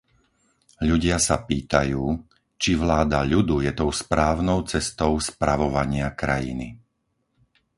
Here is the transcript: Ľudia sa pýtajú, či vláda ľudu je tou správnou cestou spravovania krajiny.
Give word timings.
Ľudia 0.89 1.17
sa 1.27 1.35
pýtajú, 1.49 2.01
či 2.61 2.71
vláda 2.83 3.19
ľudu 3.33 3.57
je 3.65 3.69
tou 3.79 3.89
správnou 4.01 4.59
cestou 4.71 5.11
spravovania 5.29 6.07
krajiny. 6.21 6.67